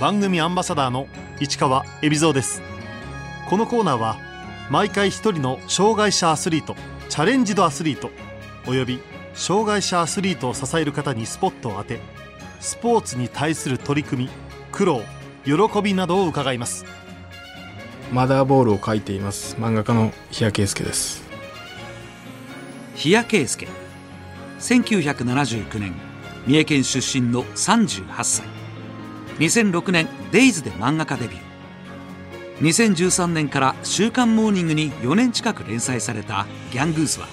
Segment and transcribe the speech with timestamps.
[0.00, 1.08] 番組アンバサダーの
[1.40, 2.62] 市川恵比蔵です。
[3.50, 4.16] このコーナーは
[4.70, 6.76] 毎回一人の障害者アスリート
[7.08, 8.10] チャレンジドアスリート
[8.68, 9.00] および
[9.34, 11.98] 障害者アスリートを支える方にスポットを当て
[12.60, 14.30] スポーツに対する取り組み
[14.70, 15.00] 苦労
[15.44, 16.84] 喜びなどを伺います。
[18.12, 19.56] マダーボールを描いています。
[19.56, 21.24] 漫画家の日谷圭介です。
[22.94, 23.66] 日谷圭介。
[24.60, 25.94] 1979年
[26.46, 28.57] 三重県出身の38歳
[29.38, 31.48] 2006年デイズで漫画家デビュー。
[32.60, 37.28] 2013年から「週刊モーニング」に4年近く連載された「ギャングース」は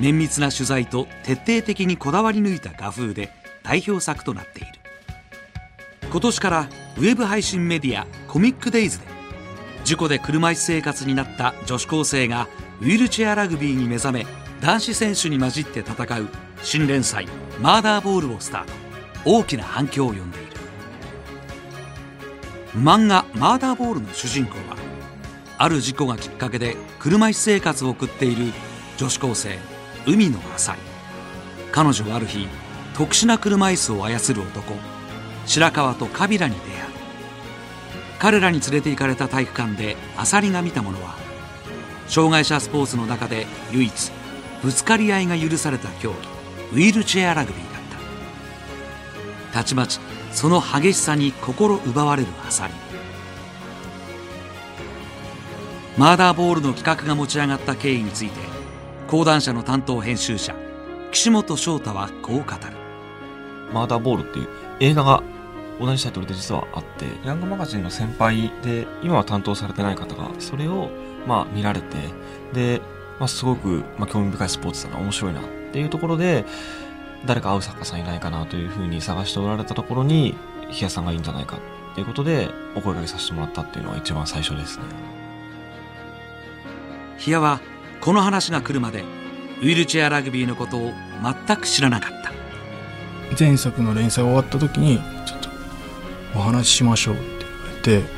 [0.00, 3.30] 綿密な取材と徹底的にこだわり抜いた画風で
[3.62, 4.68] 代表作となっている。
[6.10, 9.06] 今年からウェブ配信メディアコミックデイズで
[9.84, 12.48] 事故で車椅子生活になった女子高生が
[12.80, 14.26] ウィルチェアラグビーに目覚め
[14.60, 16.28] 男子選手に混じって戦う
[16.62, 17.28] 新連載
[17.60, 18.72] 「マーダーボール」をスタート。
[19.24, 20.43] 大きな反響を呼んでいる。
[22.76, 24.76] 漫画「マーダーボール」の主人公は
[25.58, 28.52] ある事故がきっかけで車椅子生活を送っている
[28.96, 29.58] 女子高生
[30.06, 30.76] 海野浅井
[31.70, 32.48] 彼女はある日
[32.96, 34.74] 特殊な車椅子を操る男
[35.46, 36.94] 白川とカビラに出会う。
[38.18, 41.14] 彼らに連れて行かれた体育館でアサリが見たものは
[42.08, 44.12] 障害者スポーツの中で唯一
[44.62, 46.16] ぶつかり合いが許された競技
[46.72, 47.82] ウィールチェアラグビーだっ
[49.52, 49.58] た。
[49.58, 50.00] たちまち
[50.34, 52.74] その激しさに心奪われるアサリ。
[55.96, 58.40] マーダーボールの企画が持ち上がった経緯について
[59.06, 60.56] 講談社の担当編集者
[61.12, 62.48] 岸本翔太はこう語る。
[63.72, 64.48] マーダーボールっていう
[64.80, 65.22] 映画が
[65.80, 70.90] 同じタイトルで実はあってヤングマガジンの先輩で今は担当されてない方がそれを
[71.26, 71.96] まあ見られて
[72.52, 72.80] で、
[73.20, 76.44] まあ、すごくまあ興味深いスポーツだな面白いなっていうところで
[77.26, 80.34] 誰か会う作家さんいないかなというふうに探しておられたところに
[80.70, 84.84] 日谷さんがいいんじゃないかっていうことでお声掛けさせてもらったっていうのが一番最初ですね
[87.18, 87.60] 日谷は
[88.00, 89.04] この話が来るまで
[89.62, 90.92] ウィルチェアラグビーのことを
[91.46, 92.32] 全く知らなかった
[93.38, 95.48] 前作の連載終わった時にちょっと
[96.36, 97.22] お話ししましょうって
[97.86, 98.08] 言われて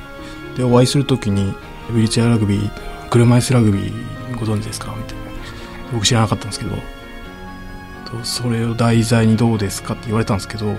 [0.56, 1.54] でお会いする時に
[1.90, 2.70] 「ウィルチェアラグビー
[3.10, 5.22] 車椅子ラグビーご存知ですか?」みたいな
[5.92, 6.76] 僕知らなかったんですけど
[8.10, 10.74] とそれを題材にどうですかって言われたんですけど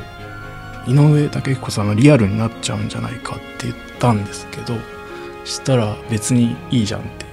[0.88, 4.76] 井上武彦さんのリアルになっちゃうんじゃないかって言ったんですけど
[5.44, 7.26] したら別にいいじゃんって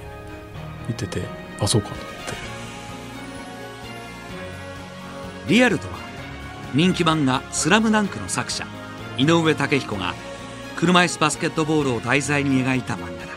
[0.87, 1.25] 言ってて
[1.59, 2.15] あそうかと思って。
[5.47, 5.93] リアルとは
[6.73, 8.65] 人気漫画「スラムダンクの作者
[9.17, 10.13] 井上武彦が
[10.75, 13.33] 車椅子バスケットボールを題材に描いた漫画だ。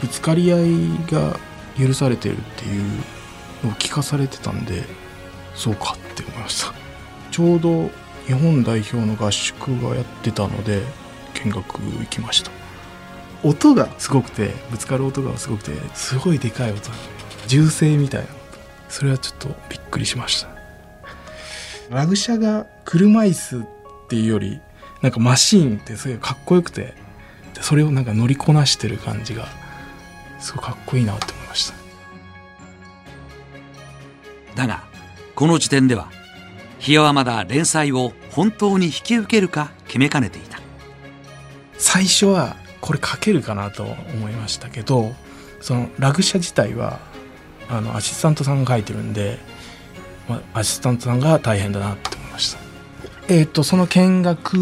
[0.00, 0.66] ぶつかり合い
[1.10, 1.38] が
[1.78, 2.82] 許されてるっていう
[3.64, 4.84] のを聞かされてたんで
[5.54, 6.72] そうかって思いました。
[7.30, 7.90] ちょうど
[8.26, 10.82] 日本代表の合宿がやってたので
[11.44, 12.50] 見学行きました。
[13.42, 16.88] 音がすごくてぶつかる音がすごくてすごいでかい音。
[16.90, 17.06] なんで
[17.46, 18.28] 銃声みたいな。
[18.88, 20.48] それはちょっとびっくりしました。
[21.90, 23.66] ラグ車が車椅子っ
[24.08, 24.60] ていうより
[25.00, 26.94] なんかマシーンってすごいかっこよくて
[27.54, 29.48] でそれをなんか乗りこなしてる感じが
[30.38, 31.74] すごいかっこいいなって思いました。
[34.54, 34.84] だが
[35.34, 36.10] この時点では
[36.78, 40.60] 日谷はまだ連載を本当に引き受けるか決めかねていた
[41.78, 45.12] 最初はこれ書けるかなと思いましたけど
[45.60, 46.98] そのラグ車自体は
[47.68, 49.38] あのアシスタントさんが書いてるんで、
[50.28, 52.60] まあ、アシスタントさんが大変だなって思いました
[53.28, 54.54] えっ、とその見学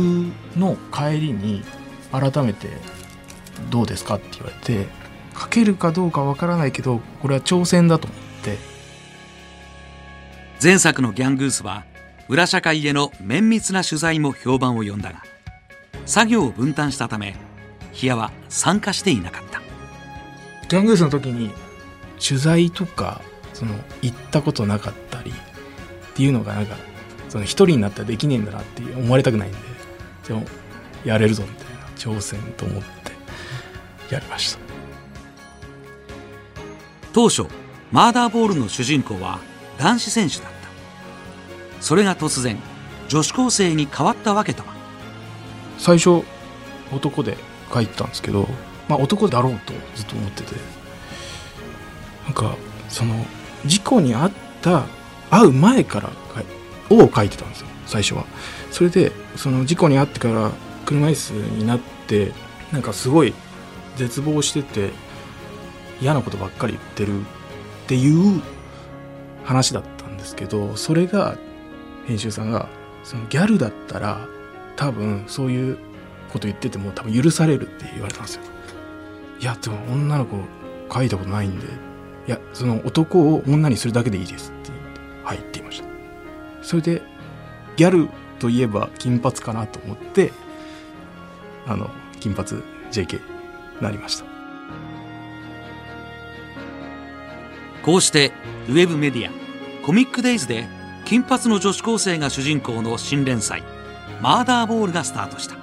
[0.57, 1.63] の帰りに
[2.13, 2.69] 改めて
[3.71, 4.87] 「どうですか?」って言われて
[5.39, 8.59] 書けるかどうかわからないけどこれは挑戦だと思って
[10.63, 11.85] 前作の「ギャングース」は
[12.29, 15.23] 裏社会への綿密な取材も評判を呼んだが
[16.05, 17.35] 作業を分担したため
[17.93, 19.63] 日谷は参加していなかった。
[20.69, 21.51] ギャングースの時に
[22.25, 23.23] 取材とか
[23.55, 25.35] その行ったことなかったりっ
[26.15, 26.77] ていうのがなんか
[27.29, 29.59] その一人になったらできねえんだなって思われたくないんで
[30.29, 30.45] でも
[31.05, 34.59] やれるぞみたいな挑戦と思ってやりました。
[37.13, 37.47] 当初
[37.91, 39.41] マーダーボールの主人公は
[39.81, 40.51] 男子選手だった。
[41.81, 42.59] それが突然
[43.09, 44.75] 女子高生に変わったわけとは。
[45.79, 46.23] 最初
[46.93, 47.39] 男で
[47.73, 48.47] 書いてたんですけど、
[48.89, 50.55] まあ、男だろうとずっと思ってて。
[52.25, 52.57] なんか
[52.89, 53.25] その
[53.67, 54.31] 事故に遭っ
[54.63, 54.85] た
[55.31, 56.11] 会う前から
[56.91, 58.25] を書いてたんですよ最初は。
[58.71, 60.53] それでその事故に遭ってから
[60.85, 62.33] 車椅子になって
[62.73, 63.35] なんかすごい
[63.97, 64.91] 絶望してて
[66.01, 67.25] 嫌なことばっかり言ってるっ
[67.87, 68.43] ていう
[69.51, 71.37] 話だったんですけどそれが
[72.07, 72.69] 編集さんが
[73.03, 74.29] そのギャルだったら
[74.77, 75.79] 多分そういう
[76.33, 78.43] こと言ってても多分許されるって言われたんですよ。
[79.41, 80.37] いやでも女の子
[80.93, 81.67] 書いたことないんで。
[82.29, 85.89] いやその男を女にするだけでいいですって言ってはいって言いました。
[86.63, 87.03] それで
[87.75, 88.09] ギャル
[88.39, 90.31] といえば金髪かなと思って
[91.67, 92.63] あの金髪
[92.93, 93.21] JK に
[93.81, 94.25] なりました。
[97.83, 98.33] こうして
[98.69, 99.40] ウェブメディア
[99.83, 100.67] コミックデイズで
[101.05, 103.63] 金髪の女子高生が主人公の新連載
[104.21, 105.57] マーダーボールがスタートした。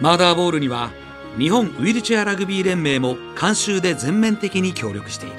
[0.00, 0.90] マーダーボールには
[1.38, 5.36] 日本ウィルチェアラグビー連盟も監修で全面的に協力している。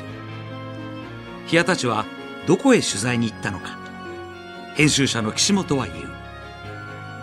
[1.46, 2.06] 日谷たちは
[2.48, 3.78] どこへ取材に行ったのか。
[4.76, 6.08] 編集者の岸本は言う。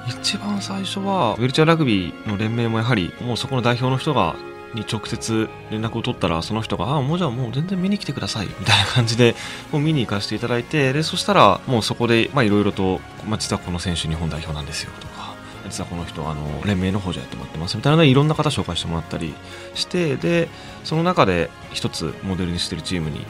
[0.08, 4.36] 一番最初はウェルチャーラグビーの連盟もやはりもうそこの代表の人が
[4.74, 9.34] に直接連絡を取ったらその人が「ああもうじゃあもう全然見に来てください」みたいな感じで
[9.72, 15.34] もう見に行かせていただいてでそしたらもうそこでいろいろと、まあ、実はこの選手日本代表なんですよとか
[15.64, 19.34] 実はこの人あの連盟の方じゃやってもらってますみたいないろんな方紹介してもらったり
[19.74, 20.48] してで
[20.84, 23.24] その中で一つモデルにしてるチームに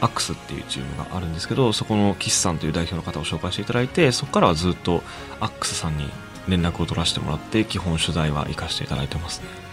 [0.00, 5.02] アックスっていうチームがあるんですけどそこの岸さんという代表の方を紹介していただいてそこからはずっと
[5.40, 6.08] アックスさんに
[6.48, 9.69] 連絡を取らせてもらって基本取材は行かせていただいてますね。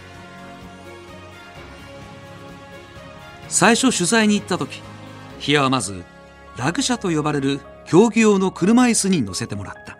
[3.48, 4.82] 最初取材に行った時
[5.38, 6.04] ヒアはまず
[6.56, 9.98] ラグ車と呼ばれる競技用の車椅子に乗せてもらった。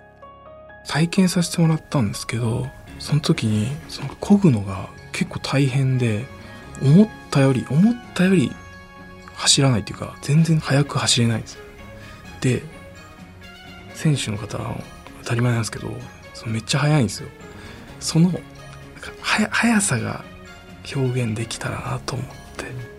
[0.87, 2.67] 体験させてもらったんですけど
[2.99, 6.25] その時にその漕ぐのが結構大変で
[6.83, 8.53] 思ったより思ったより
[9.35, 11.55] 走らないっていうか全然速く走れないんです。
[11.55, 11.61] よ
[12.41, 12.63] で
[13.95, 14.75] 選手の方当
[15.25, 15.89] たり前なんですけど
[16.35, 17.29] そのめっちゃ速いんですよ。
[18.01, 18.33] その
[19.51, 20.25] 速さが
[20.95, 22.98] 表現できたらなと思って。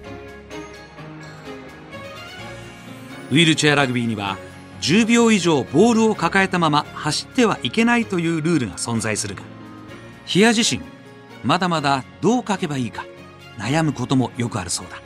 [3.31, 4.37] ウィルチェアラグビーには
[4.81, 9.41] 10秒以上ボールを抱えたまま走ってはいけないというルールが存在するが
[10.25, 10.81] ヒア自身
[11.43, 13.05] まだまだどう書けばいいか
[13.57, 15.01] 悩むこともよくあるそうだ。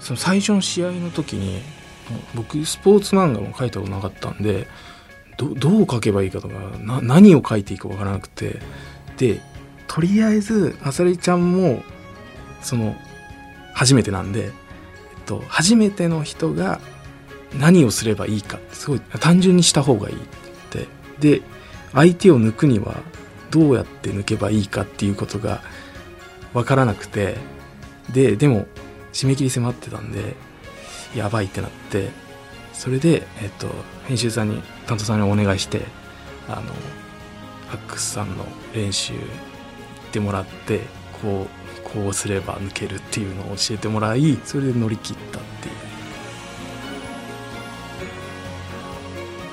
[0.00, 1.62] その最初の試合の時に
[2.34, 4.66] 僕スポーツ漫画も書いたことなかったんで
[5.38, 8.58] どどう書けばいいかとかな何を書いていいかわからなくて
[9.16, 9.40] で
[9.86, 11.82] とりあえずあさりちゃんも
[12.62, 12.96] その
[13.74, 14.52] 初めてなんで、
[15.22, 16.80] と、初めての人が
[17.58, 20.18] 何をすればいいかすごい単純にした方がいいっ
[20.70, 20.88] て。
[21.20, 21.42] で
[21.92, 22.96] 相手を抜くには
[23.50, 25.60] どうやって抜けばいいかっていうことが
[26.52, 27.36] 分からなくて。
[28.12, 28.66] ででも
[29.12, 30.34] 締め切り迫ってたんで
[31.14, 32.10] やばいってなって。
[32.72, 33.68] それで、えっと、
[34.08, 35.82] 編集さんに担当さんにお願いして
[36.48, 36.62] あの
[37.70, 39.22] アックスさんの練習行っ
[40.10, 40.80] てもらって
[41.22, 45.74] こうこうすれば抜けるっていうのを教えてもらいそれで乗り切ったっていう。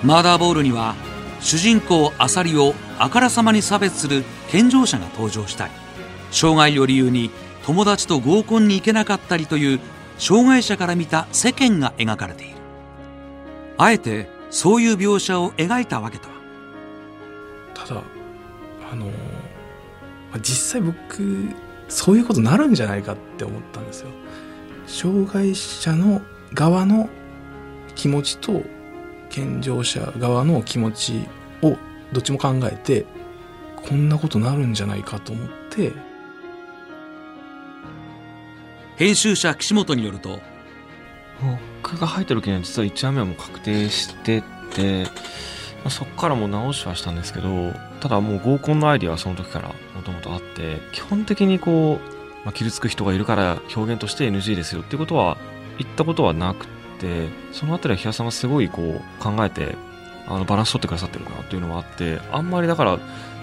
[0.04, 0.96] マーダーボールには
[1.42, 5.74] 主人公アサリをあからさまに差別する健常者が登場したり
[6.32, 7.32] 障害を理由に
[7.66, 9.80] 友達と合コンに行けなかったりという
[10.18, 12.56] 障害者から見た世間が描かれている。
[13.78, 16.36] あえてそういう描写を描いたわけとは。
[17.74, 18.02] ただ
[18.92, 19.06] あの
[20.38, 21.50] 実際僕
[21.88, 24.10] そういうことになるんじゃないかって思ったんですよ。
[24.88, 26.22] 障害者の
[26.54, 27.10] 側の
[27.96, 28.64] 気持ちと
[29.30, 31.28] 健常者側の気持ち
[31.62, 31.78] を
[32.12, 33.06] どっちも考えて
[33.76, 36.10] こんなことなるんじゃないかと思って。
[39.00, 40.42] 編集者岸本によると
[41.84, 44.44] 僕が入った時には実は1話目はもう確定して
[44.76, 45.10] て、ま
[45.86, 47.72] あ、そこからもう直しはしたんですけど
[48.02, 49.76] ただもう合コンのアイディアはその時からも
[50.10, 55.38] ともとあって基本的にこう、まあ、傷つく人がいるから表現として NG ですよっていうことは
[55.78, 56.68] 言ったことはなく
[57.00, 59.76] てそのあたりは日野さんがすごいこう考えて
[60.28, 63.00] あのバランス取ってくださってるなっていうのはあってあんまりだから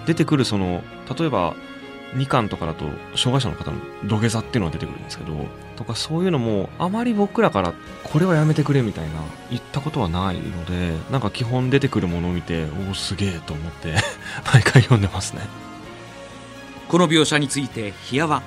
[0.07, 0.83] 出てくるその
[1.19, 1.55] 例えば
[2.15, 2.85] 2巻とかだと
[3.17, 9.15] 障害者の方の土下座っていうのが出てくるんですけどとかそういうのもあまり僕らからこれはやめてくれみたいな
[9.51, 13.95] 言ったことはないのでなんか基本出てくるものを見ておおすげえと思って
[14.53, 15.66] 毎回読んでますね。
[16.89, 18.43] この描写についてヒアは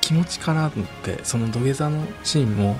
[0.00, 2.76] 気持ちかなと思ってその土下座のシーンも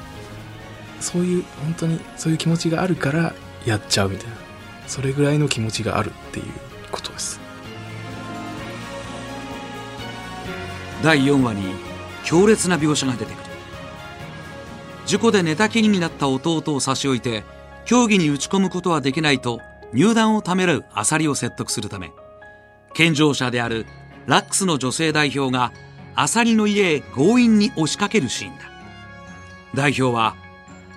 [1.00, 4.36] そういう本当にそういう気持ちがあるからやっちゃうみたいな。
[4.90, 6.46] それぐらいの気持ちがあるっていう
[6.90, 7.40] ことです。
[11.02, 11.62] 第4話に
[12.24, 13.50] 強烈な描写が出てくる。
[15.06, 17.44] 事故で寝たきりになった弟を差し置いて
[17.84, 19.60] 競技に打ち込むことはできないと
[19.92, 22.12] 入団をためらうアサリを説得するため
[22.94, 23.86] 健常者である
[24.30, 25.72] ラックスの女性代表が
[26.14, 28.70] アサリの家へ強引に押しかけるシーンだ。
[29.74, 30.36] 代表は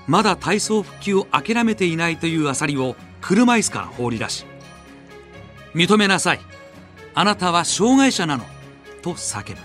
[0.05, 4.45] まだ体操復帰を諦めていないというアサリを車椅子から放り出し
[5.73, 6.41] 認めなさい
[7.15, 8.43] あなたは障害者なの
[9.01, 9.57] と叫ぶ。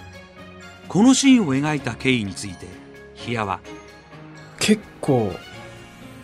[0.88, 2.66] このシーンを描いた経緯について
[3.16, 3.60] ヒアは
[4.58, 5.30] 結構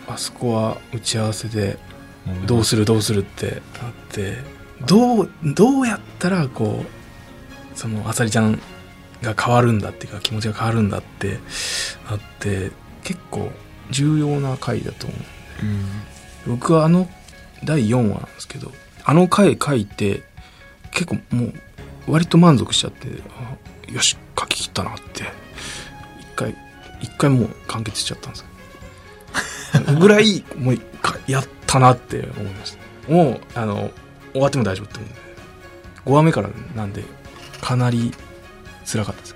[0.08, 1.78] あそこは打ち合わせで
[2.46, 4.38] どうするどうするってなって
[4.86, 7.03] どうどうやったらこう
[7.74, 8.60] そのあさりちゃん
[9.22, 11.38] が変わるんだっていうか気持ちが変わるんだって
[12.08, 12.70] なって
[13.02, 13.50] 結構
[13.90, 15.66] 重要な回だと思う
[16.46, 16.56] うん。
[16.58, 17.08] 僕はあの
[17.64, 18.70] 第4話なんですけど
[19.04, 20.22] あの回書いて
[20.90, 21.52] 結構もう
[22.06, 23.08] 割と満足しちゃって
[23.88, 25.24] あよし書き切ったなって
[26.20, 26.56] 一回
[27.00, 28.46] 一回もう完結しちゃったんですよ。
[29.98, 32.76] ぐらいもうかやったなって思いまし
[33.06, 33.12] た。
[33.12, 33.90] もうあの
[34.32, 35.24] 終わっても大丈夫って思うんで。
[36.06, 37.02] 5話目からなんで
[37.64, 38.12] かなり
[38.84, 39.34] 辛かったです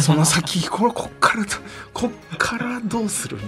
[0.00, 1.50] その先 これこっからど
[1.94, 3.38] こっからどうする？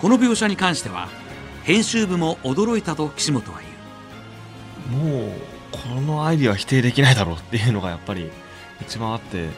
[0.00, 1.08] この描写に関しては
[1.62, 3.60] 編集部も驚いたと岸本は
[4.90, 5.04] 言う。
[5.04, 5.32] もう
[5.70, 8.28] このアイディアは否定できないだろうっていうのがやっぱり
[8.80, 9.50] 一番あって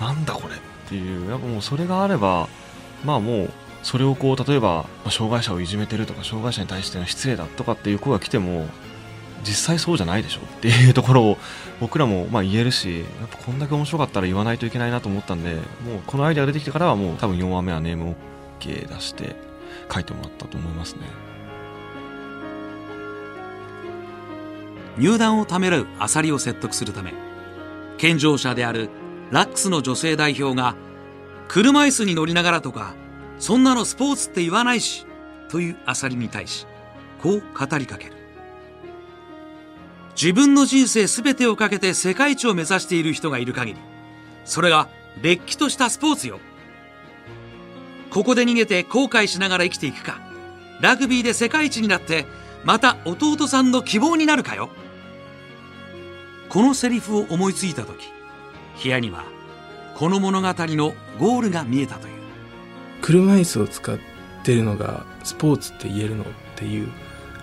[0.00, 1.30] なんだこれっていう。
[1.30, 2.48] やっぱもうそれがあれば
[3.04, 3.50] まあもう
[3.82, 4.68] それをこう例えば
[5.02, 8.68] まあ障害者をいじめてるとか障害者に対しての失礼だとかっていう声が来ても
[9.44, 11.38] 実際そうじゃないでしょっていう ところを
[11.80, 15.60] 僕らもまあ言えるしやっぱこんだけ面白かったら言わないといけないなと思ったんでもう
[16.06, 18.14] このアイデアが出てきてからはもう多分4話目はネーム
[18.60, 19.36] OK 出して
[19.92, 21.32] 書いてもらったと思いますね。
[24.98, 27.14] 入団をためらうアサリを説得するため
[27.96, 28.90] 健常者である
[29.30, 30.74] ラックスの女性代表が
[31.48, 32.94] 車椅子に乗りながらとか
[33.38, 35.06] そんなのスポーツって言わないし
[35.48, 36.66] というアサリに対し
[37.22, 38.11] こう語りかける
[40.14, 43.80] 自分の人生全てをかけて世界一を目指している人がいる限り
[44.44, 44.88] それが
[45.20, 46.40] れっきとしたスポーツよ。
[48.10, 50.20] ここで逃げて後悔しながら生きていくか
[50.80, 52.26] ラグビーで世界一になって
[52.64, 54.68] また弟さんの希望になるかよ。
[56.48, 58.04] このセリフを思いついた時
[58.82, 59.24] 部屋には
[59.94, 62.14] この物語のゴールが見えたという。
[63.00, 63.98] 車椅子を使っ
[64.44, 66.26] てるのがスポーツって言えるのっ
[66.56, 66.88] ていう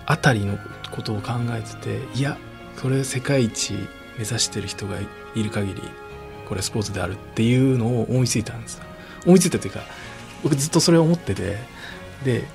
[0.05, 0.57] あたりの
[0.91, 2.37] ことを考えてていや
[2.79, 3.73] それ世界一
[4.17, 4.97] 目指してる人が
[5.35, 5.81] いる限り
[6.47, 8.81] これスポーツであるっていうのを思いついたんです。
[9.25, 9.81] 思いついたというか
[10.43, 11.57] 僕ずっとそれを思ってて
[12.23, 12.45] で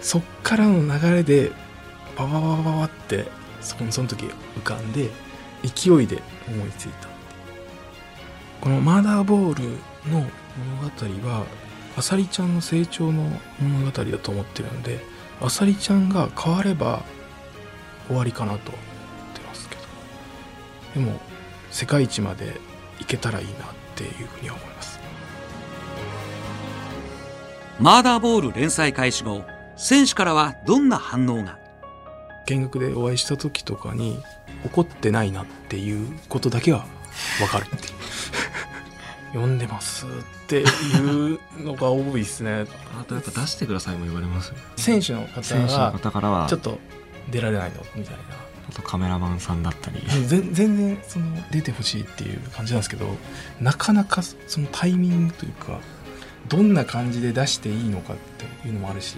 [0.00, 1.52] そっからの流れで
[2.16, 3.26] ババババババって
[3.60, 4.24] そこにその時
[4.56, 5.10] 浮かんで
[5.62, 7.08] 勢いで思いついた
[8.62, 9.64] このマーダーボール
[10.10, 10.24] の
[10.80, 11.44] 物語は
[11.94, 15.00] あさりちゃんの成長の物語だと思ってるので
[15.42, 17.02] あさりちゃんが変われば
[18.06, 18.72] 終わりかなと。
[20.94, 21.20] でも
[21.70, 22.60] 世界一まで
[23.00, 23.54] いけたらいいなっ
[23.94, 24.98] ていうふうには思います。
[27.78, 29.44] マーダーボール連載開始後
[29.76, 31.58] 選手からはどんな反応が？
[32.46, 34.18] 見学でお会いした時とかに
[34.64, 36.86] 怒ってないなっていうことだけは
[37.38, 37.94] 分かるっていう。
[39.34, 40.08] 読んでますっ
[40.46, 40.64] てい
[41.34, 42.64] うのが多いですね。
[42.98, 46.46] あとやっぱ出してくださいも言われます選手の方選手のが方からは。
[46.48, 46.78] ちょっと
[47.30, 47.84] 出られないの？
[47.94, 48.20] みたいな
[48.68, 50.00] あとカメラマンさんだったり。
[50.26, 53.16] 全全然その出てほしいっていう感じなんですけど
[53.60, 55.80] なかなかそのタイミングというか
[56.48, 59.16] どんな感じで出していいのかっていうのもあるし。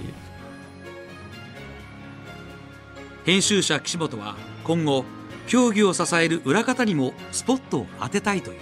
[3.26, 5.04] 編集者岸本は今後
[5.46, 8.60] 競技を支える裏方にもスポットを当てたいという。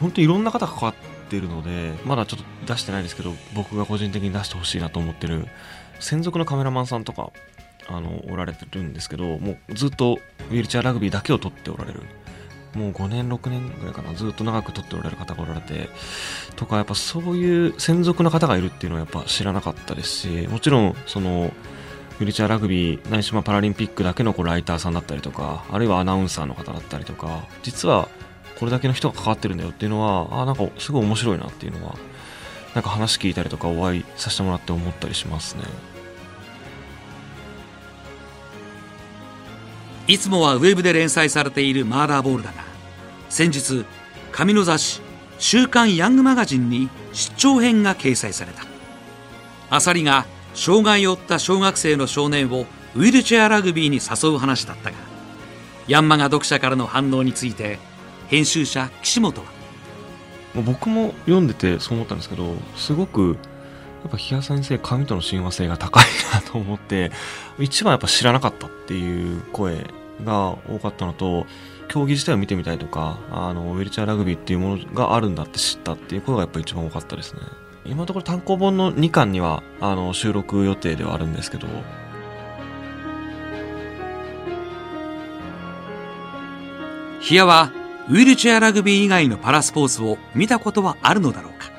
[0.00, 0.94] 本当にいろんな方が関わっ
[1.28, 5.46] ているのでまだちょっと出してないですけど僕が個人的に出してほしいなと思ってる
[6.00, 7.30] 専属のカメラマンさんとか
[7.88, 10.18] あのおられてるんですけどもうずっと
[10.50, 12.02] ウィルチャーラグビーだけを撮っておられる。
[12.74, 14.14] もう5年6年ぐらいかな。
[14.14, 15.88] ずっと長く撮っておられる方がおられて
[16.54, 21.52] とかやっぱそういう専属の方がいるっていうのはやっぱ知らなかったですしもちろんその
[22.20, 28.08] ウィルチャーラグビーないしまパラリンピックだけのこうライターさんだったりとかあるいはアナウンサーの方だったりとか実は
[28.58, 31.96] これだけの人が関わってるんだよっていうのはあなんかすごい面白いなっていうのは
[32.74, 35.64] なんか話聞いたりとかお会いさせてもらって思ったりしますね。
[40.10, 42.64] いつもはウェブで連載されているマーダーボールだが
[43.28, 43.84] 先日
[44.32, 45.00] 紙の雑誌
[45.38, 48.64] 「週刊ヤングマガジン」に出張編が掲載された。
[49.70, 54.96] アサリが障害を負った小学生の少年をウィルチェアラグビーに誘う話だったが
[55.86, 57.78] ヤンマガ読者からの反応について
[58.26, 59.46] 編集者岸本は。
[60.66, 63.36] 僕も読んでてそう思ったんですけどすごく
[64.02, 67.12] やっぱ日谷先生紙との親和性が高いなと思って
[67.58, 69.86] 一番やっぱ知らなかったっていう声
[70.24, 71.46] が多かったのと
[71.88, 77.40] 競技自体を見てみたいとかあのウィルチャーラグビーっていうものがあるんだって知ったっていう声がやっぱ一番多かったですね。
[77.84, 81.66] 今のところ単行本の2巻にはあの収録予定ではあるんですけど。
[87.20, 87.72] ヒアは
[88.08, 91.70] ウィルチェアラグビー以外のパラスポーツを見たことはあるのだろうか？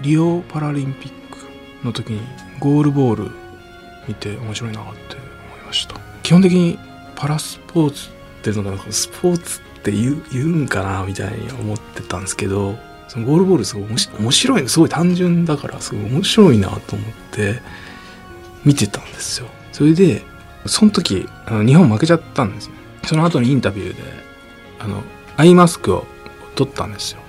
[0.00, 1.25] リオパラリンピック
[1.84, 2.20] の時に
[2.58, 3.30] ゴールボール
[4.08, 5.96] 見て面白いなって思いました。
[6.22, 6.78] 基本的に
[7.14, 12.78] パラスポーツっていうのがスポーツって言う言うんかなみたいに思ってたんですけど
[13.08, 17.60] そのゴールボールすごい面白いすごい単純だからすごい面白いなと思って
[18.64, 19.48] 見てたんですよ。
[19.72, 20.22] それで
[20.66, 22.72] その時あの日本負けちゃったんですよ。
[23.04, 24.02] その後のインタビューで
[24.80, 25.02] あの
[25.36, 26.06] アイマスクを
[26.56, 27.20] 取ったんですよ。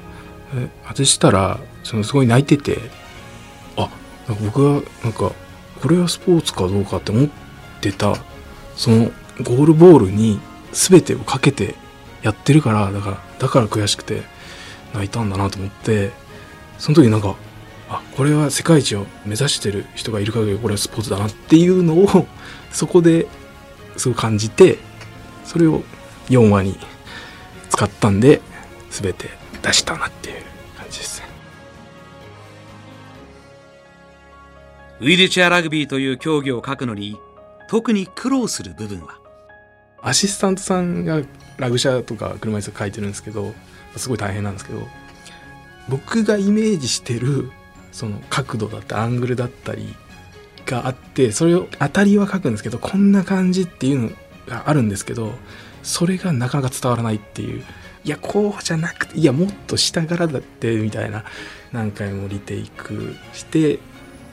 [0.55, 2.79] で外したらそのすごい泣いてて
[4.27, 5.31] なんか僕はなんか
[5.81, 7.29] これはスポーツかどうかって思っ
[7.81, 8.15] てた
[8.75, 9.11] その
[9.43, 10.39] ゴールボールに
[10.71, 11.75] 全てをかけて
[12.21, 14.23] やってるからだからだから悔しくて
[14.93, 16.11] 泣いたんだなと思って
[16.77, 17.35] その時なんか
[17.89, 22.27] あこれは世界一を目指してる人がいる限りこれはスポーツだなっていうのを
[22.71, 23.27] そこで
[23.95, 24.77] すごい感じて
[25.45, 25.83] それを
[26.29, 26.77] 4話に
[27.69, 28.41] 使ったんで
[28.89, 29.29] 全て
[29.61, 30.36] 出したなっていう。
[34.99, 37.17] ウィルチェアラグビーという競技を書くのに
[37.69, 39.19] 特に苦労する部分は？
[40.01, 41.21] アシスタントさんが
[41.57, 43.53] ラグシャとか車椅子書いてるんですけど
[43.95, 44.87] すごい大変なんですけど
[45.87, 47.51] 僕がイメージしてる
[47.91, 49.93] その角度だったアングルだったり
[50.65, 54.09] があってそれを当たりは書くんですけどこんな感じっていうの
[54.47, 55.31] があるんですけど
[55.83, 57.63] それがなかなか伝わらないっていう。
[58.03, 61.25] いやこうじゃなくていやもっと下からだってみたいな
[61.73, 63.79] 何回もリテイクして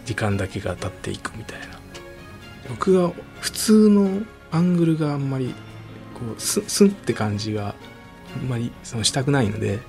[0.04, 1.66] 時間だけが経っていくみたいな。
[2.68, 5.54] 僕が普通のアングルがあんまり
[6.14, 7.74] こうスンスンって感じが
[8.36, 9.80] あんまりそのしたくないので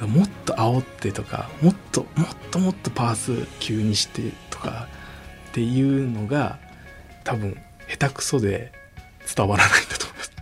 [0.00, 4.88] もっと煽ってとかもっともっともっとパース急にしてとか
[5.50, 6.58] っていうのが
[7.22, 7.56] 多分
[7.88, 8.72] 下手くそで
[9.36, 10.32] 伝わらないんだと思います。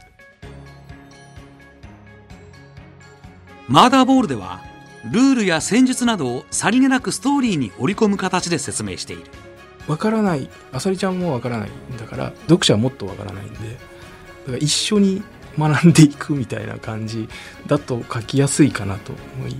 [3.68, 4.62] マーダーボールでは
[5.04, 9.24] ルールや戦術などをさりげなくストーリーに織り込む形で説明している。
[9.86, 10.50] わからない。
[10.72, 15.22] あさりちゃんもわからないんだから読者はもっとわからないんでだから一緒に
[15.58, 17.28] 学んでいくみたいな感じ
[17.66, 19.56] だと書きやすいかなと思い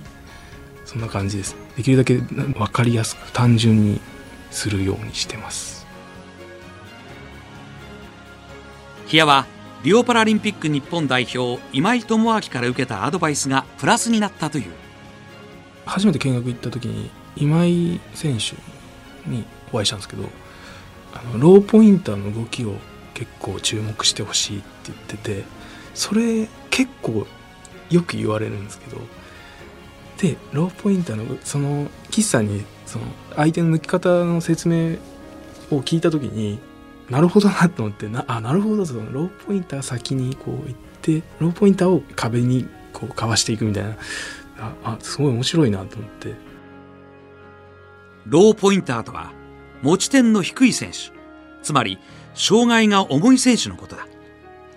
[0.85, 1.55] そんな感じです。
[1.77, 4.01] できるだけ分かりやすく単純に
[4.51, 5.85] するようにしてます。
[9.07, 9.47] ヒアは
[9.83, 14.65] リオパラリンピック日本代表今井智明から受けたアドバイスがプラスになったという
[15.89, 18.55] 初めて見学行った時に今井選手
[19.29, 20.23] にお会いしたんですけど
[21.13, 22.75] あのローポインターの動きを
[23.13, 25.43] 結構注目してほしいって言ってて
[25.93, 27.25] それ結構
[27.89, 29.01] よく言われるんですけど
[30.21, 34.97] でローポインターのその岸さんにその相手の抜き方の説明
[35.71, 36.59] を聞いた時に
[37.09, 43.95] なるほどなと思ってなあなるほどそのローポインター先にこう行ってローポインターを壁にこうかわしていくみたいな
[44.59, 46.35] ああすごい面白いなと思って。
[48.25, 49.31] ローポインターとは
[49.81, 51.17] 持ち点の低い選手。
[51.63, 51.99] つまり
[52.33, 54.07] 障害が重い選手のことだ。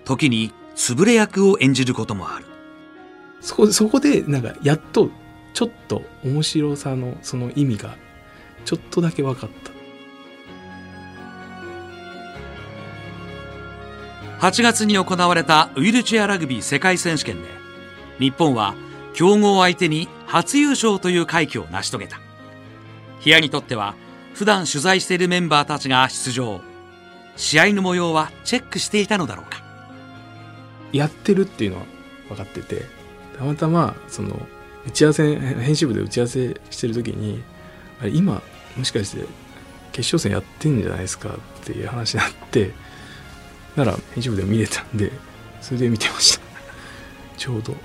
[0.05, 2.45] 時に潰れ役を演じることもある。
[3.41, 5.09] そこでそこでなんかやっと
[5.53, 7.95] ちょっと面白さのその意味が
[8.65, 9.73] ちょっとだけ分かった。
[14.47, 17.47] 8月に行われたウィルチェアラグビー世界選手権で
[18.19, 18.75] 日本は
[19.13, 22.19] 強豪相手に初優勝という快挙を成し遂げた。
[23.19, 23.95] ヒアにとっては
[24.33, 26.61] 普段取材しているメンバーたちが出場。
[27.35, 29.63] 試合の模様はチェックしていたのだろうか。
[30.91, 31.85] やってるっていうのは
[32.29, 32.83] 分かってて
[33.37, 34.39] たまたまその
[34.85, 37.41] 打ち合わせ編集部で打ち合わせしてる時に
[37.99, 38.41] あれ今
[38.77, 39.25] もしかして
[39.91, 41.29] 決勝戦やってんじゃないですか？
[41.29, 42.71] っていう話になって
[43.75, 45.11] なら編集部でも見れたんで
[45.61, 46.43] それで見てました。
[47.37, 47.75] ちょうど。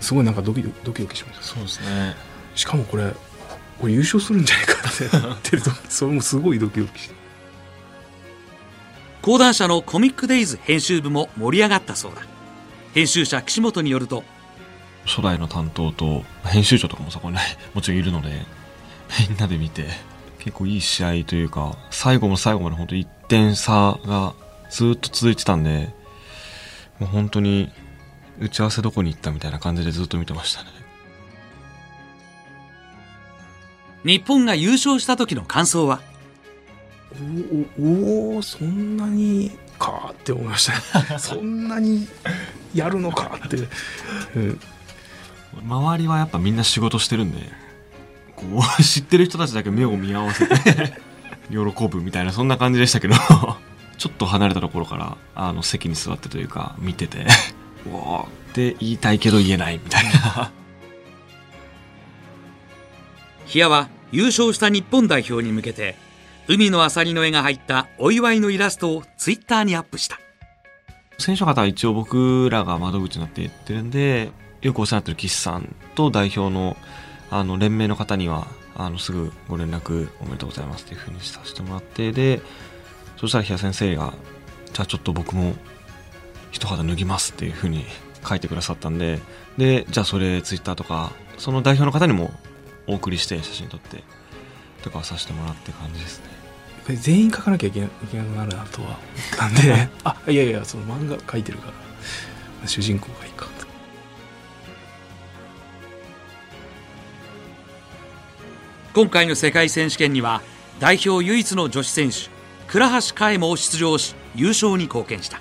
[0.00, 1.42] すごいなんかドキドキドキドキしました。
[1.44, 2.14] そうですね。
[2.54, 3.12] しかもこれ
[3.78, 7.08] これ優勝するんじゃないかってなってるとそれもすごいドキドキし。
[7.08, 7.14] て
[9.22, 12.22] 講談社のコミックデイズ編集部も盛り上がったそうだ。
[12.94, 14.24] 編集者岸本によると
[15.04, 17.36] 初代の担当と編集長とかもそこに
[17.74, 18.30] もちろんいるので
[19.28, 19.84] みんなで見て
[20.38, 24.34] 結構いい試合というか最後も最後まで本当1点差が
[24.70, 25.90] ずっと続いてたんで
[26.98, 27.70] もう本当に
[28.40, 30.68] 打ち合わせどこに行ったみたいな感じでずっと見てましたね。
[34.04, 36.00] 日本が優勝した時の感想は？
[37.80, 41.18] おおそんなにかって思いました。
[41.18, 42.06] そんなに
[42.74, 43.56] やるのかって、
[44.36, 44.60] うん、
[45.66, 47.38] 周りはやっぱみんな仕事してるんで
[48.34, 48.44] こ
[48.78, 50.92] う知ってる人たちだけ目を見合わせて
[51.50, 53.14] 喜ぶみたいなそんな感じでしたけど
[53.96, 57.26] ちょっと離れたところからあの席に座ってというか見てて
[57.90, 60.52] うわーって言いたいけど言えないみたいな。
[63.46, 65.96] 比嘉は優勝した日本代表に向けて
[66.48, 70.18] 海のアサリの絵が入ったお祝いのイラストをツイッターにアップした。
[71.18, 76.76] 選手の方は一応僕らが窓口になって言ってるんでよくお世話になってる岸さんと代表の
[77.30, 78.46] あの連盟の方には
[78.76, 82.40] あのすぐご連絡おめでとうございますっていうふうにさせてもらってで
[83.16, 84.12] そしたら比嘉先生が
[84.72, 85.54] じゃあちょっと僕も
[86.56, 87.84] 一肌脱ぎますっていうふうに
[88.26, 89.20] 書いてくださったんで
[89.58, 92.32] でじゃあそれツイッターとかその代表の方にも
[92.86, 94.02] お送りして写真撮って
[94.82, 96.26] とかさせてもらって感じですね。
[96.84, 98.88] これ全員書かなきゃいけないけなくなるなとは。
[98.88, 98.98] 思っ
[99.36, 101.72] たんであいやいやその漫画書いてるか
[102.62, 102.68] ら。
[102.68, 103.46] 主人公がいいか。
[103.46, 103.66] と
[108.94, 110.40] 今回の世界選手権には
[110.80, 112.30] 代表唯一の女子選手
[112.66, 115.40] 倉橋香衣も出場し優勝に貢献した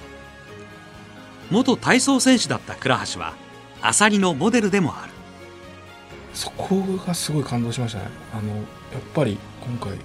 [1.51, 3.35] 元体操選手だった倉橋は
[3.81, 5.11] アサリのモデルでもある。
[6.33, 8.07] そこがすごい感動しましたね。
[8.33, 8.63] あのやっ
[9.13, 9.97] ぱり今回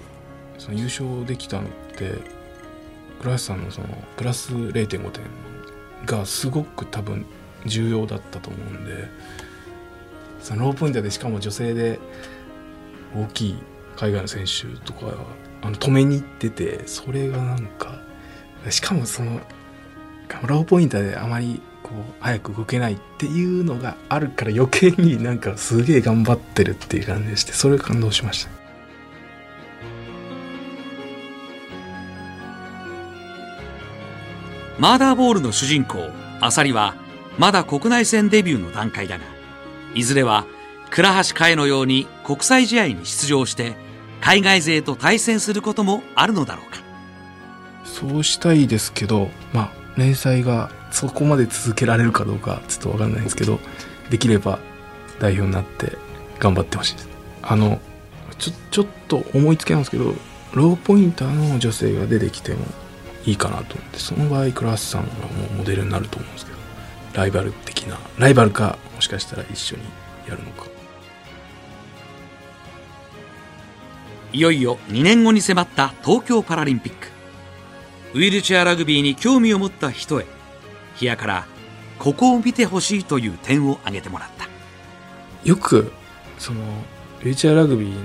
[0.57, 2.13] その優勝できたのって
[3.19, 5.23] 倉橋さんのそのプラス0.5点
[6.05, 7.25] がすごく多分
[7.65, 9.09] 重要だったと思うんで
[10.39, 11.99] そのローポインターでしかも女性で
[13.15, 13.57] 大きい
[13.95, 15.13] 海外の選手とか
[15.61, 17.99] あの止めに行っててそれがなんか
[18.69, 19.39] しかもその
[20.43, 28.51] ローポインターであまりこう早く動けないっていうのがあるから余計になんかすげえ頑張ってるっていう感じでしてそれ感動しました。
[34.79, 36.95] マーダーボールの主人公アサリは
[37.37, 39.23] まだ国内戦デビューの段階だが
[39.93, 40.45] いずれは
[40.89, 43.75] 倉橋香衣のように国際試合に出場して
[44.21, 46.79] 海外勢と対戦することもあるのだろうか。
[47.83, 53.59] そうしたいですけどまあ連載がそこまで続けられるかどうかちょっと分かんないんですけど
[54.09, 54.59] できれば
[55.19, 55.97] 代表になって
[56.39, 57.09] 頑張ってほしいです。
[57.43, 57.79] あの
[58.37, 60.13] ちょちょっと思いつきなんですけど
[60.53, 62.65] ローポインターの女性が出てきても
[63.25, 66.57] いいかなと思ってその場合クラスさんがもうモデルになると思うんですけど
[67.13, 69.83] ライバル的なライバルかもしかしたら一緒に
[70.27, 70.69] やるのか。
[74.33, 77.07] いよいよ2年後に迫った東京パラリンピック。
[78.13, 80.25] ウィルチェアラグビーに興味を持った人へ
[80.95, 81.47] ヒアから
[81.97, 84.49] ここを見てほしいという点を挙げてもらった。
[85.43, 85.91] よく
[86.37, 86.61] その
[87.21, 88.01] ウィルチェアラグビーの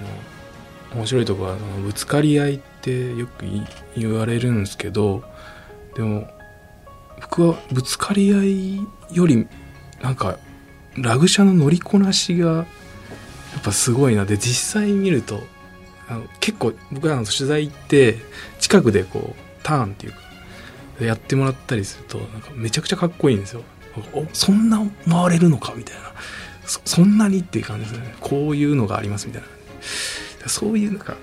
[0.94, 3.44] 面白いところはそのぶつかり合いってよく
[3.96, 5.24] 言われるんですけど
[5.94, 6.28] でも
[7.20, 8.80] 僕はぶつかり合い
[9.12, 9.46] より
[10.02, 10.38] なんか
[10.96, 12.62] ラグ車の乗りこなしがや
[13.58, 14.24] っぱすごいな。
[14.24, 15.42] で実際見ると
[16.08, 18.18] あの結構僕らの取材行って
[18.60, 23.62] 近くでこうターンっていうかやってもらったりするとなんかめちゃくちゃかっこいいんですよ。
[24.12, 26.12] おそんな回れるのかみたいな。
[26.84, 28.14] そんなにっていう感じですね。
[28.20, 29.48] こういうのがありますみたいな。
[30.48, 31.16] そういうなんか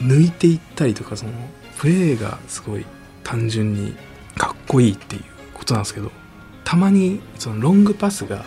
[0.00, 1.32] 抜いていったりとかその
[1.78, 2.84] プレーがすごい
[3.22, 3.94] 単純に
[4.36, 5.22] かっこいいっていう
[5.54, 6.10] ことなんですけど
[6.64, 8.44] たまにそのロングパスが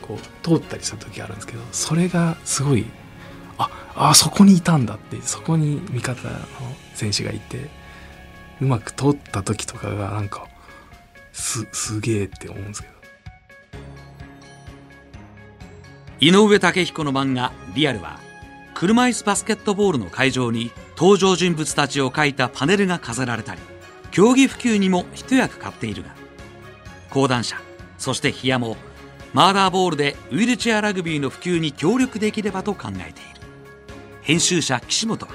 [0.00, 2.86] こう通ったりした時あるんですけどそれがすごい
[3.58, 6.38] ああそこにいたんだってそこに味方の
[6.94, 7.68] 選手がいて
[8.60, 10.46] うまく通った時とかがなんか
[11.32, 12.94] すすげえって思うんですけど。
[16.20, 18.18] 井上武彦の漫画「リアルは
[18.74, 23.60] 車椅子バスケットボールの会場に登場人物たちを描いたパネルが飾られたり
[24.10, 26.10] 競技普及にも一役買っているが
[27.10, 27.60] 講談社
[27.98, 28.76] そしてヒアも
[29.32, 33.38] マーダーボールでウィルチェアラグビーの普及に協力できればと考えている。
[34.22, 35.32] 編集者岸本は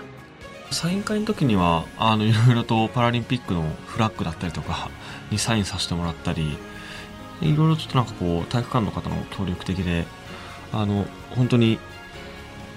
[0.73, 4.89] サイン会の時にはあのいろいろとパラリンピックのフラッグだったりとか
[5.31, 6.57] にサインさせてもらったり
[7.41, 10.05] いろいろちょっとなんかこう体育館の方の協力的で
[10.71, 11.79] あの本当に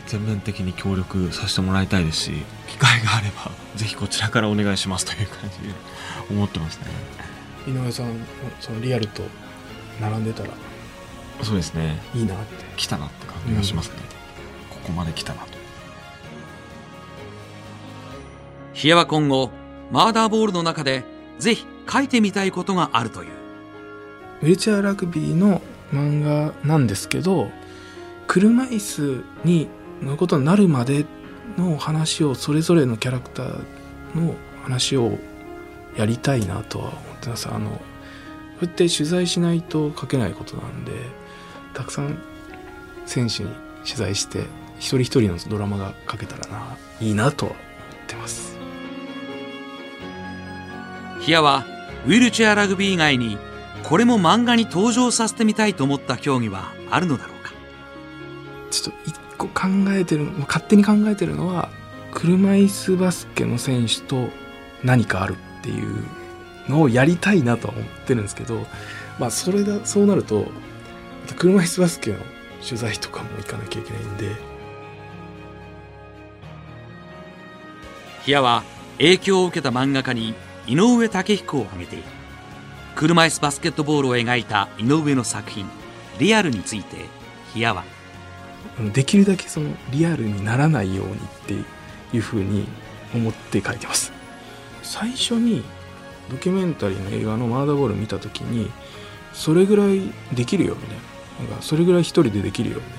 [0.06, 2.32] 全面的に協力させてもらいたいですし
[2.68, 5.74] 機会があればぜひこちらからお願いしますという感じで
[6.30, 6.86] 思ってますね。
[7.66, 8.24] 井上さん
[8.60, 9.22] そのリアルと
[10.00, 10.50] 並んでたら
[11.42, 12.00] そうですね。
[12.14, 12.64] いいなって。
[12.76, 13.96] 来たなって感じがしますね、
[14.70, 15.55] ここまで来たなと
[18.76, 19.50] ヒアは今後
[19.90, 21.02] マーダーボールの中で
[21.38, 23.30] ぜひ書いてみたいことがあるという。
[24.42, 25.62] ウィルチェアラグビーの
[25.94, 27.50] 漫画なんですけど
[28.26, 29.68] 車椅子に
[30.02, 31.06] 乗ることになるまで
[31.56, 33.64] の話をそれぞれのキャラクター
[34.14, 35.16] の話を
[35.96, 37.78] やりたいなとは思ってますあのこ
[38.60, 40.92] うやって取材しないと書けないことなんで
[41.72, 42.18] たくさん
[43.06, 43.48] 選手に
[43.84, 44.40] 取材して
[44.78, 48.65] 一人一人のドラマが書けたらないいなとは思ってます。
[51.20, 51.64] ヒアは
[52.06, 53.38] ウィルチェアラグビー以外に
[53.82, 57.52] これも漫画に登場させてみたいと思った競技はあるのだろうか？
[58.70, 61.68] ちょっと一個考えてる勝手に考えてるのは
[62.12, 64.28] 車椅子バスケの選手と
[64.84, 66.04] 何かあるっていう
[66.68, 68.66] のをやりたいなとは思ってるんですけど
[69.18, 70.46] まあそれだそうなると
[71.36, 72.18] 車椅子バスケの
[72.64, 74.56] 取材とかも行かなきゃいけないんで。
[78.22, 78.64] 比嘉は
[78.98, 80.34] 影響を受けた漫画家に
[80.66, 82.04] 井上武彦を挙げている。
[82.94, 85.66] 車椅子バスケットボールを描いた井上の作品
[86.18, 86.96] 「リアル」について
[87.52, 87.84] 比嘉は。
[88.92, 91.54] できるだけそのリアルにならないようにって
[92.14, 92.66] いうふうに
[93.14, 94.12] 思って書いてます。
[94.82, 95.62] 最初に
[96.30, 98.70] ドキュメンタリーの映画のマーダーボール見た時に
[99.32, 101.48] それぐらいできるよみたいな。
[101.50, 102.96] なんかそれぐらい一人でできるよみたいな。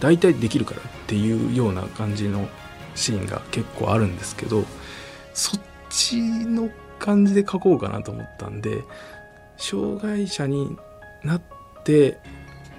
[0.00, 2.48] 大体できるからっていうような感じの
[2.94, 4.64] シーンが結構あるんですけど
[5.32, 6.68] そっちの
[7.04, 8.82] 感じで書こうかなと思ったんで
[9.58, 10.76] 障害者に
[11.22, 11.42] なっ
[11.84, 12.18] て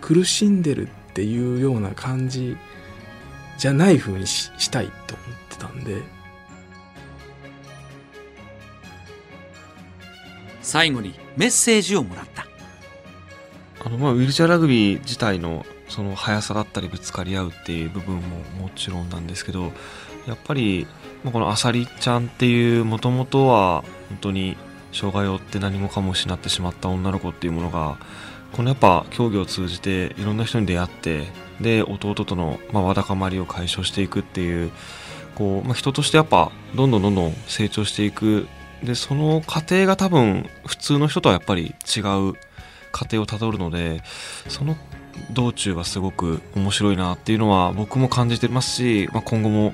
[0.01, 2.57] 苦しんでるっていうような感じ
[3.59, 6.01] じゃない風にししたいと思ってたんで。
[10.61, 12.47] 最後にメッセージをもらった。
[13.85, 19.71] あのまあウィルチャーラグビー自体のその速さだったりぶつかり合うっていう部分ももちろんなんですけど
[20.25, 20.87] やっぱり
[21.23, 24.57] まあこのあさりちゃんっていうもともとは本当に
[24.91, 27.97] 障害を負って何もかも失ってしまった女の子っていうものが
[28.53, 31.27] このやっぱ競技を通じていろんな人に出会って
[31.59, 34.71] で弟とのまあわだかまりを解消していくっていう
[35.35, 38.47] こう、まあ、人としてやっぱどんどんどんどん成長していく
[38.83, 42.33] でその過程が多分普通の人とはやっぱり違う
[42.91, 44.01] 過程をたどるので
[44.47, 44.77] その
[45.31, 49.73] 道中はすごく面白いなっていうのは僕も感じてますし、まあ、今後も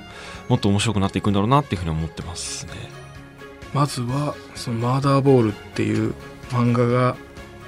[0.50, 3.01] もっと面白くなっていくんだろうなっていうふうに思ってますね。
[3.74, 6.14] まずはそのマーダーボールっていう
[6.50, 7.16] 漫画が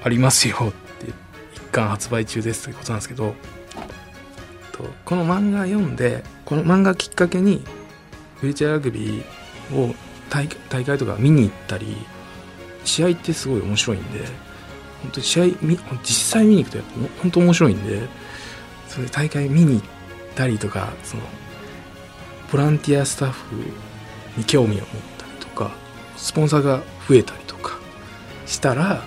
[0.04, 1.12] ありますよって
[1.56, 3.36] 一巻発売中ですということなんですけど
[5.06, 7.64] この漫画読んでこの漫画きっかけに
[8.42, 9.94] ウィルチャーラグビーを
[10.30, 11.96] 大会とか見に行ったり
[12.84, 14.26] 試合ってすごい面白いんで
[15.04, 15.46] 本当に試合
[16.04, 18.08] 実際見に行くとやっぱ本当面白いんで
[18.88, 19.82] それで大会見に行っ
[20.36, 21.24] たりとかその
[22.52, 23.56] ボランティアスタッフ
[24.38, 25.13] に興味を持ったりとか
[26.18, 27.78] スポンサーが増えたりとか
[28.46, 29.04] したら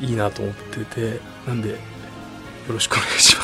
[0.00, 1.76] いいなと思っててなんでよ
[2.68, 3.43] ろしくお願いしま